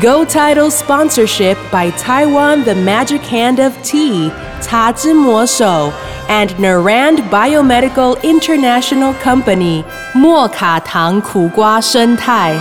[0.00, 5.92] Go Title sponsorship by Taiwan The Magic Hand of Tea, Ta Zhi Mo Shou,
[6.28, 12.54] and Narand Biomedical International Company, 莫卡糖苦瓜生态。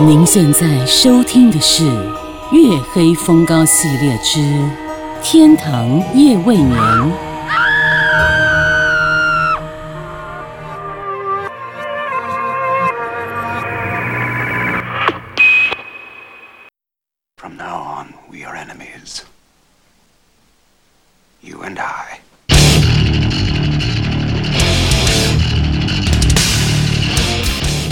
[0.00, 1.82] 您现在收听的是《
[2.52, 4.38] 月黑风高》系列之《
[5.22, 6.80] 天堂夜未眠》。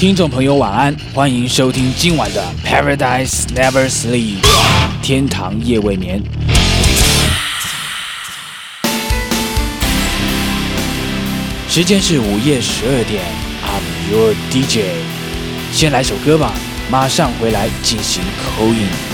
[0.02, 4.42] 听众朋友晚安，欢迎收听今晚的《Paradise Never Sleep》
[5.04, 6.20] 天堂夜未眠。
[11.70, 13.24] 时间是午夜十二点
[13.64, 14.86] ，I'm your DJ。
[15.72, 16.52] 先来首歌吧，
[16.90, 18.24] 马上回来进行
[18.58, 19.11] 口音。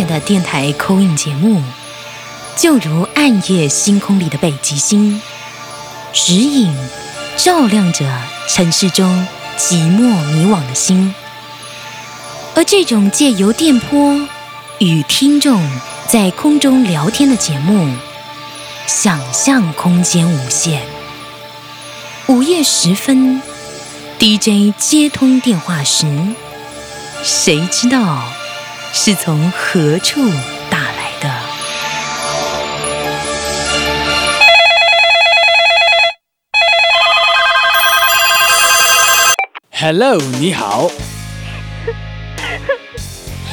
[0.00, 1.62] 夜的电台口音节目，
[2.56, 5.20] 就如暗夜星空里的北极星，
[6.14, 6.74] 指引
[7.36, 8.06] 照亮着
[8.48, 9.26] 城市中
[9.58, 11.14] 寂寞迷惘的心。
[12.54, 14.26] 而这种借由电波
[14.78, 15.62] 与听众
[16.08, 17.94] 在空中聊天的节目，
[18.86, 20.80] 想象空间无限。
[22.28, 23.42] 午夜时分
[24.18, 26.06] ，DJ 接通电话时，
[27.22, 28.22] 谁知道？
[28.92, 30.20] 是从何处
[30.68, 31.30] 打来的
[39.70, 40.90] ？Hello，你好。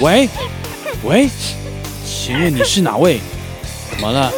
[0.02, 0.28] 喂，
[1.04, 1.30] 喂，
[2.04, 3.20] 请问你是哪位？
[3.92, 4.32] 怎么了？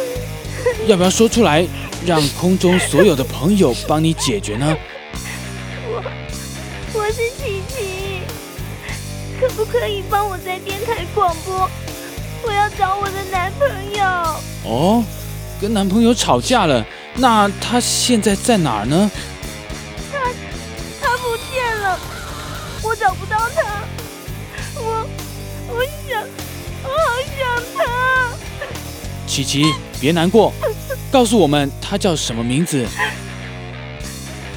[0.86, 1.66] 要不要说出来，
[2.06, 4.76] 让空中所有的朋友帮你解决呢？
[5.88, 6.04] 我
[6.92, 7.99] 我是琪琪，
[9.40, 11.66] 可不可以帮我在电台广播？
[12.42, 14.04] 我要找我的男朋友，
[14.64, 15.02] 哦，
[15.58, 16.84] 跟男朋友吵架了，
[17.14, 19.10] 那他现在在哪儿呢？
[20.12, 20.18] 他
[21.00, 21.98] 他不见了，
[22.82, 23.82] 我找不到他，
[24.76, 25.06] 我
[25.68, 26.22] 我想，
[26.82, 28.36] 我好想他。
[29.26, 29.64] 琪琪，
[29.98, 30.52] 别难过，
[31.10, 32.86] 告诉我们他叫什么名字？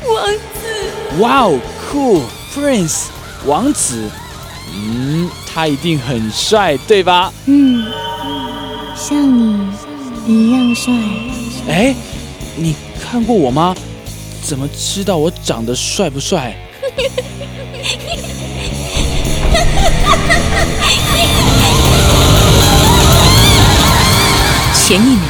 [0.06, 1.58] 王子，哇哦
[1.90, 3.06] ，cool，Prince，
[3.46, 4.10] 王子。
[4.75, 7.31] 嗯，他一定很帅，对吧？
[7.45, 7.85] 嗯，
[8.95, 9.69] 像你
[10.28, 10.94] 一样帅。
[11.67, 11.95] 哎，
[12.56, 13.75] 你看过我吗？
[14.41, 16.56] 怎么知道我长得帅不帅？
[24.75, 25.22] 前一秒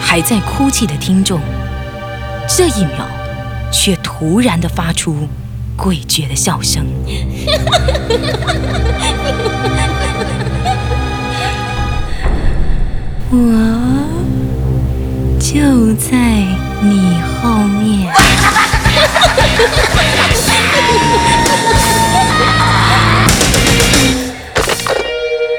[0.00, 1.38] 还在哭泣的听众，
[2.48, 3.06] 这一秒
[3.70, 5.28] 却突然的发出
[5.76, 6.86] 诡谲的笑声。
[13.32, 13.36] 我
[15.38, 16.16] 就在
[16.82, 18.12] 你后面。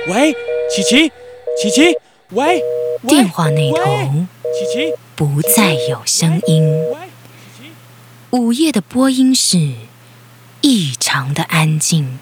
[0.08, 0.36] 喂，
[0.70, 1.10] 琪琪，
[1.62, 1.96] 琪琪，
[2.32, 2.62] 喂，
[3.08, 3.80] 电话那头
[4.54, 6.84] 琪琪，不再有声音。
[8.32, 9.72] 午夜的播音室
[10.62, 12.20] 异常的安静，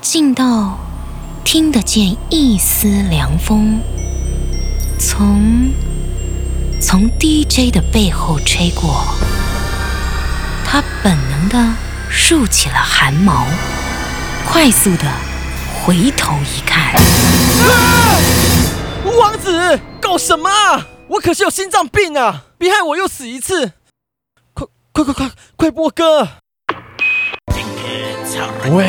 [0.00, 0.78] 静到
[1.44, 3.80] 听得见一丝凉风
[5.00, 5.72] 从
[6.80, 9.04] 从 DJ 的背后吹过，
[10.64, 11.74] 他本能的
[12.08, 13.44] 竖起了汗毛，
[14.46, 15.12] 快速的
[15.82, 16.94] 回头一看，
[19.18, 20.86] 王子，搞什么啊？
[21.08, 22.44] 我可是有心脏病啊！
[22.58, 23.72] 别害我又死一次！
[24.52, 26.28] 快快快快快播歌！
[28.70, 28.86] 喂，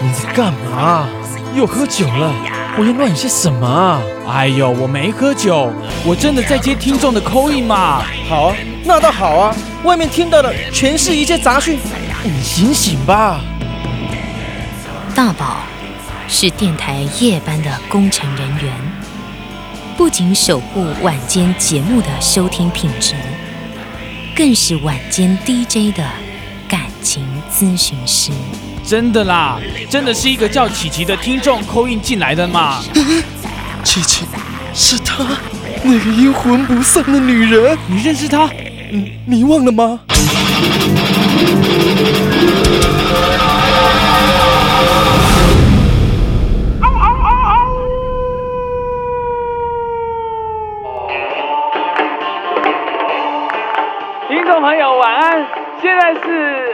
[0.00, 1.08] 你在干嘛？
[1.54, 2.32] 又喝酒了？
[2.76, 4.00] 胡言乱语些什么啊？
[4.28, 5.72] 哎呦，我没喝酒，
[6.04, 7.50] 我真的在接听众的 call。
[8.28, 9.56] 好啊，那倒好啊！
[9.84, 11.78] 外面听到的全是一些杂讯，
[12.22, 13.40] 你醒醒吧！
[15.14, 15.58] 大宝
[16.28, 18.72] 是电台夜班的工程人员，
[19.96, 23.14] 不仅守护晚间节目的收听品质，
[24.36, 26.04] 更是晚间 DJ 的
[26.68, 28.32] 感情咨询师。
[28.86, 29.58] 真的啦，
[29.90, 32.78] 真的是一个叫琪琪的听众扣印进来的嘛。
[33.82, 34.24] 琪琪，
[34.72, 35.24] 是她，
[35.82, 38.48] 那个阴魂不散的女人，你认识她？
[38.92, 39.98] 你你忘了吗？
[54.28, 55.44] 听众朋友，晚安！
[55.82, 56.65] 现在是呃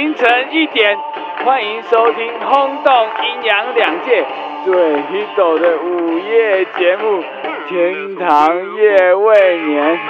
[0.00, 0.96] 凌晨一点，
[1.44, 4.24] 欢迎收听轰动阴阳两界
[4.64, 7.22] 最 hit 的午夜节目
[7.68, 10.00] 《天堂夜未眠》。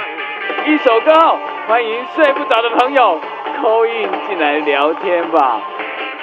[0.71, 3.19] 一首歌后，欢迎睡不着的朋友
[3.61, 5.59] 扣印进来聊天吧，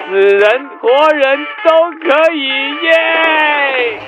[0.08, 2.48] 死人活人都可以
[2.84, 3.98] 耶！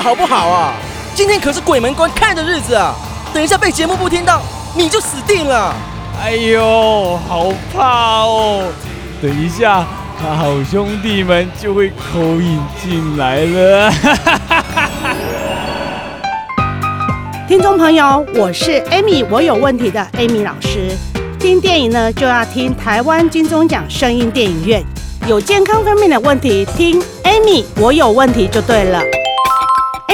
[0.00, 0.72] 了好不好啊？
[1.14, 2.94] 今天可是鬼门关看的日子啊！
[3.34, 4.40] 等一下被节目部听到，
[4.74, 5.74] 你就死定了。
[6.22, 8.62] 哎呦，好怕哦！
[9.20, 9.84] 等一下，
[10.18, 13.92] 他好兄弟们就会口引进来了。
[17.46, 20.96] 听众朋友，我是 Amy，我有问题的 Amy 老师。
[21.38, 24.82] 听电影呢，就要听台湾金钟奖声音电影院。
[25.26, 29.02] 有健康方面的问题，听 Amy，我有问题就对了。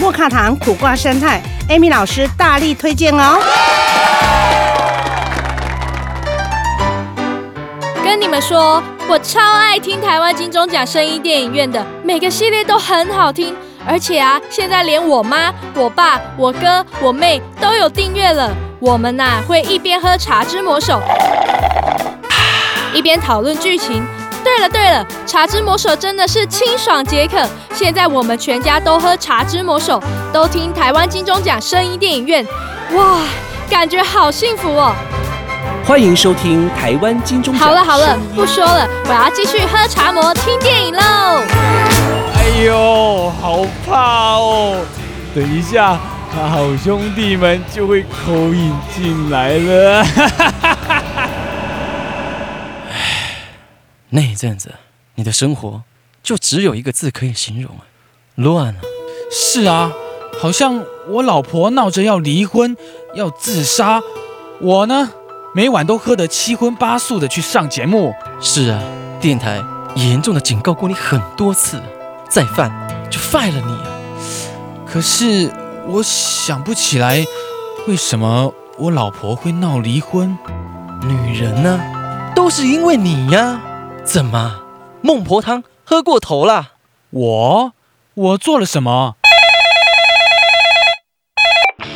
[0.00, 3.38] 莫卡糖苦瓜生菜，Amy 老师大力推荐哦。
[8.02, 13.54] 跟你们说，我超爱听台湾金钟奖声音电影院的，每个系列都很好听，
[13.86, 18.50] 而且啊，现在连我妈、我爸、我哥、我妹都有订阅了。
[18.80, 20.98] 我们呐、会一边喝《茶之魔手》，
[22.94, 24.02] 一边讨论剧情。
[24.42, 27.38] 对了对了，《茶之魔手》真的是清爽解渴。
[27.72, 30.00] 现在我们全家都喝《茶之魔手》，
[30.32, 32.46] 都听台湾金钟奖声音电影院，
[32.92, 33.20] 哇，
[33.68, 34.94] 感觉好幸福哦！
[35.86, 37.68] 欢迎收听台湾金钟奖。
[37.68, 41.00] 好了好了，不说了，我要继续喝茶魔听电影喽。
[42.34, 44.76] 哎呦，好怕哦！
[45.34, 45.98] 等一下，
[46.32, 50.04] 好兄弟们就会口引进来了。
[54.10, 54.74] 那一阵子，
[55.14, 55.82] 你的生活
[56.22, 57.86] 就只有一个字可以形容啊，
[58.34, 58.80] 乱啊！
[59.30, 59.92] 是啊，
[60.40, 62.76] 好像我老婆闹着要离婚，
[63.14, 64.02] 要自杀，
[64.60, 65.12] 我呢，
[65.54, 68.12] 每晚都喝得七荤八素的去上节目。
[68.40, 68.82] 是啊，
[69.20, 69.62] 电台
[69.94, 71.80] 严重的警告过你很多次，
[72.28, 72.72] 再犯
[73.08, 73.86] 就 fire 了你啊！
[74.84, 75.48] 可是
[75.86, 77.24] 我想不起来，
[77.86, 80.36] 为什么我老婆会闹离婚？
[81.02, 81.80] 女人呢，
[82.34, 83.60] 都是因为你呀！
[84.12, 84.60] 怎么，
[85.02, 86.72] 孟婆汤喝过头了？
[87.10, 87.72] 我
[88.14, 89.14] 我做了什么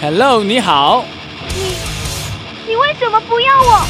[0.00, 1.04] ？Hello，你好。
[1.56, 1.74] 你
[2.68, 3.84] 你为什么不要我？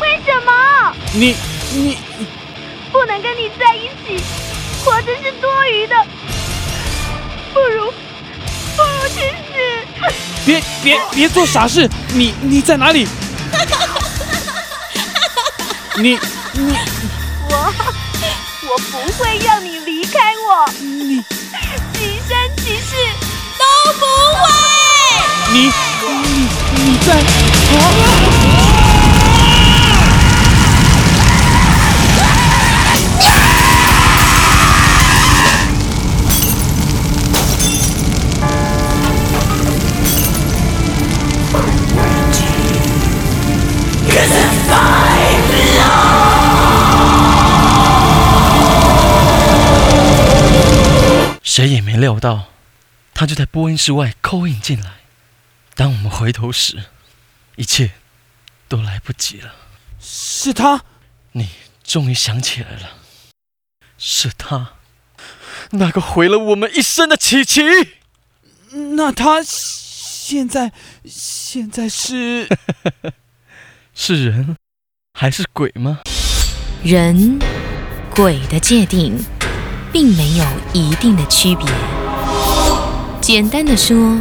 [0.00, 0.94] 为什么？
[1.14, 1.34] 你
[1.72, 1.98] 你
[2.92, 4.22] 不能跟你在一起，
[4.84, 5.96] 活着是多余的，
[7.52, 7.90] 不如
[8.76, 9.52] 不如去死！
[10.46, 11.90] 别别别做傻事！
[12.14, 13.04] 你你在哪里？
[15.98, 16.16] 你
[16.52, 17.11] 你我
[18.68, 21.22] 我不会让你离开我，你
[21.94, 22.96] 几生几世
[23.58, 24.04] 都不
[24.38, 24.40] 会。
[25.52, 27.08] 你你你在
[27.78, 28.41] 啊！
[51.54, 52.46] 谁也没料到，
[53.12, 55.00] 他就在播音室外扣印进来。
[55.74, 56.84] 当我们回头时，
[57.56, 57.90] 一切
[58.68, 59.54] 都来不及了。
[60.00, 60.82] 是他，
[61.32, 61.50] 你
[61.84, 62.96] 终于想起来了，
[63.98, 64.76] 是他，
[65.72, 67.60] 那个毁了我们一生的琪琪。
[68.96, 70.72] 那他现在
[71.04, 72.48] 现在是
[73.94, 74.56] 是人
[75.12, 76.00] 还是鬼吗？
[76.82, 77.38] 人、
[78.14, 79.22] 鬼的界定
[79.92, 81.66] 并没有一定的区别。
[83.20, 84.16] 简单的说，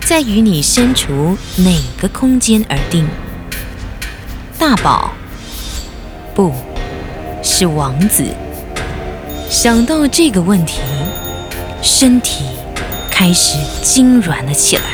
[0.00, 3.06] 在于你身处哪个空间而定。
[4.58, 5.10] 大宝，
[6.34, 6.54] 不
[7.42, 8.24] 是王子。
[9.50, 10.80] 想到这个问题，
[11.82, 12.44] 身体
[13.10, 14.84] 开始痉挛了起来。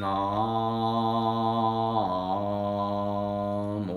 [0.00, 0.08] 南
[3.88, 3.90] 无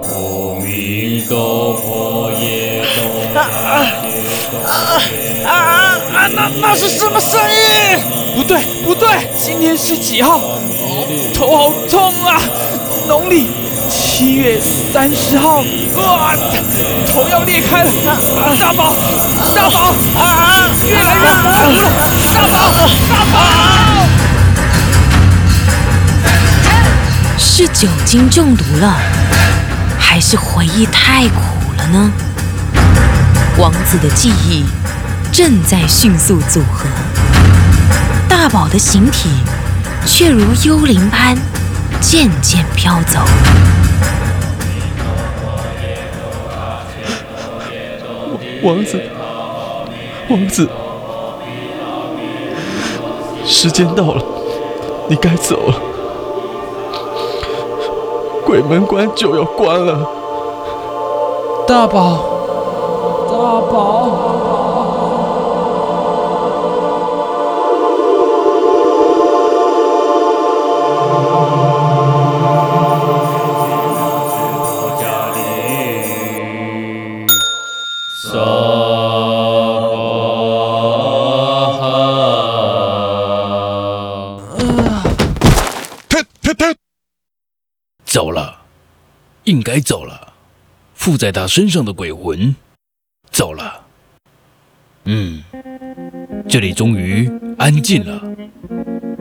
[0.00, 0.06] 阿
[0.64, 3.40] 弥陀佛耶多啊
[5.44, 5.52] 啊啊！
[6.34, 7.98] 那那是什么声音？
[8.34, 10.38] 不对不对，今天是几号？
[10.38, 12.40] 哦，头好痛啊！
[13.06, 13.48] 农历
[13.98, 15.62] 七月三十号，
[15.96, 16.36] 哇，
[17.08, 17.90] 头要裂开了！
[18.60, 18.94] 大宝，
[19.54, 20.68] 大宝啊！
[20.86, 21.90] 越来越模糊了！
[22.34, 22.56] 大宝，
[23.08, 23.34] 大宝！
[27.38, 28.98] 是酒精中毒了，
[29.98, 32.12] 还是回忆太苦了呢？
[33.56, 34.66] 王子的记忆
[35.32, 36.84] 正在迅速组合，
[38.28, 39.30] 大宝的形体
[40.04, 41.34] 却如幽灵般
[41.98, 43.20] 渐渐飘走。
[48.66, 49.00] 王子，
[50.28, 50.68] 王子，
[53.44, 54.20] 时间到了，
[55.06, 55.74] 你该走了。
[58.44, 60.04] 鬼门关就要关了，
[61.64, 62.18] 大宝，
[63.30, 63.36] 大
[63.70, 64.05] 宝。
[88.16, 88.62] 走了，
[89.44, 90.32] 应该走了。
[90.94, 92.56] 附在他身上的鬼魂
[93.30, 93.84] 走了。
[95.04, 95.42] 嗯，
[96.48, 98.22] 这里终于安静了。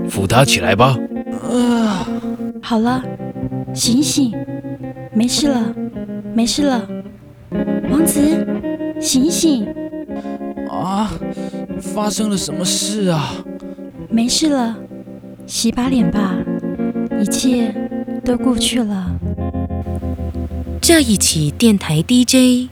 [0.10, 0.98] 扶他起来吧。
[1.44, 2.08] 啊，
[2.64, 3.04] 好了，
[3.74, 4.32] 醒醒，
[5.12, 5.75] 没事了，
[6.34, 6.88] 没事了。
[7.92, 8.48] 王子，
[9.02, 9.68] 醒醒！
[10.72, 11.12] 啊，
[11.82, 13.34] 发生了什么事啊？
[14.10, 14.74] 没事了，
[15.46, 16.34] 洗把脸吧，
[17.20, 17.85] 一切
[18.25, 19.12] 都过去了。
[20.82, 22.70] 这一起电台 DJ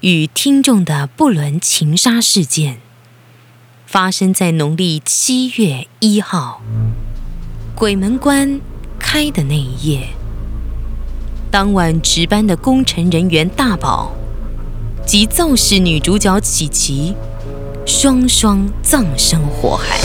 [0.00, 2.78] 与听众的不伦情杀事件，
[3.86, 6.60] 发生在农历七月一号，
[7.76, 8.60] 鬼门关
[8.98, 10.08] 开的那一夜。
[11.52, 14.12] 当晚值班的工程人员大宝
[15.06, 17.14] 及造势女主角琪琪，
[17.86, 19.98] 双双葬身火海，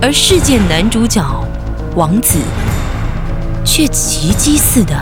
[0.00, 1.22] 而事件男主角
[1.94, 2.38] 王子
[3.64, 4.94] 却奇迹似的。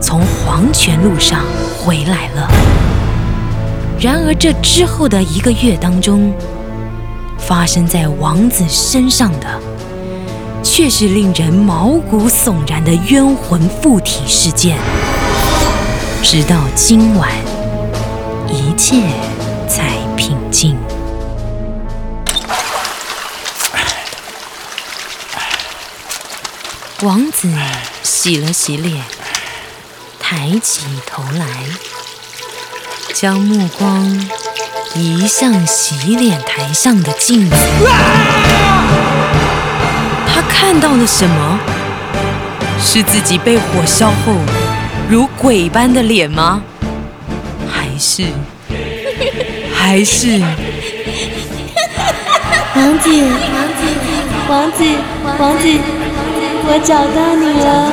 [0.00, 1.44] 从黄泉路上
[1.78, 2.50] 回来了。
[4.00, 6.34] 然而，这之后的一个月当中，
[7.38, 9.46] 发生在王子身上的，
[10.60, 14.76] 却是令人毛骨悚然的冤魂附体事件。
[16.20, 17.30] 直到今晚，
[18.48, 18.96] 一切
[19.68, 20.76] 才平静。
[27.02, 27.48] 王子
[28.04, 29.02] 洗了洗脸。
[30.20, 31.46] 抬起头来，
[33.12, 34.28] 将目光
[34.94, 37.56] 移向洗脸台上的镜子。
[40.28, 41.58] 他看到了什么？
[42.80, 44.36] 是自己被火烧后
[45.08, 46.62] 如鬼般的脸吗？
[47.68, 48.28] 还是……
[49.74, 50.40] 还是……
[52.74, 53.82] 王子，王子，
[54.48, 54.84] 王子，
[55.38, 55.68] 王子，
[56.64, 57.92] 我找到你了。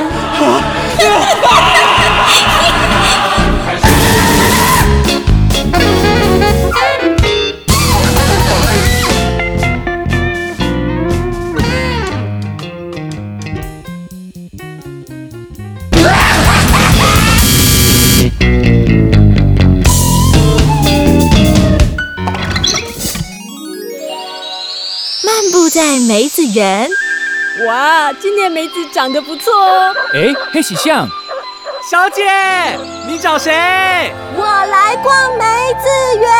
[25.22, 26.88] 漫步在梅子园，
[27.66, 29.94] 哇，今年梅子长得不错哦。
[30.14, 31.08] 哎，黑喜象。
[31.90, 32.22] 小姐，
[33.06, 33.52] 你找谁？
[34.36, 35.88] 我来逛梅子
[36.20, 36.30] 园。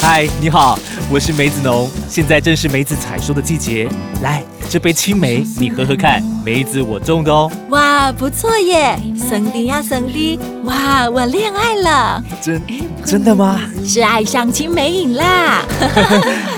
[0.00, 0.78] 嗨，你好，
[1.10, 3.88] 我是梅子农，现在正是梅子采收的季节。
[4.22, 7.50] 来，这杯青梅你喝喝看，梅子我种的哦。
[7.68, 8.98] 哇，不错耶！
[9.16, 12.62] 森迪呀森迪，哇，我恋爱了，真
[13.04, 13.60] 真的吗？
[13.84, 15.62] 是爱上青梅瘾啦！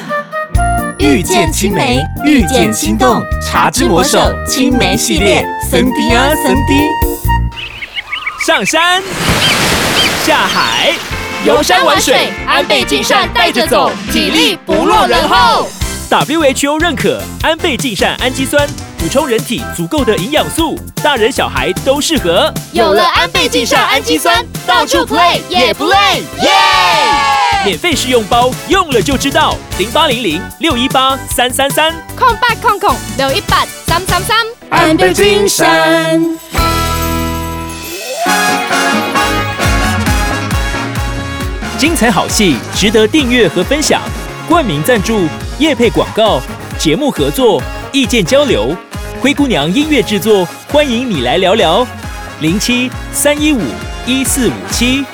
[0.98, 6.74] 遇见青梅，遇见心动，茶之魔手青梅系列，森迪啊森迪。
[8.44, 9.00] 上山，
[10.24, 10.92] 下海，
[11.44, 15.68] 游山玩水，安倍晋善带着走，体力不落人后。
[16.10, 18.66] WHO 认可安倍晋善氨基酸，
[18.98, 22.52] 补充人体足够的营养素，大人小孩都适合。
[22.72, 25.96] 有了安倍晋善氨基酸，到处 play 也不累，
[26.42, 26.50] 耶！
[27.64, 29.54] 免费试用包，用了就知道。
[29.78, 34.36] 零八零零六一八三三三，空八空空六一八三三三，
[34.70, 36.20] 安倍晋善。
[41.76, 44.00] 精彩好戏值得订阅和分享，
[44.48, 45.26] 冠名赞助、
[45.58, 46.40] 业配广告、
[46.78, 47.62] 节目合作、
[47.92, 48.74] 意见交流，
[49.20, 51.86] 灰姑娘音乐制作，欢迎你来聊聊。
[52.40, 53.60] 零七三一五
[54.06, 55.04] 一四五七。